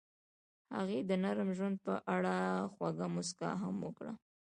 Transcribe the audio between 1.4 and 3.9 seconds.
ژوند په اړه خوږه موسکا هم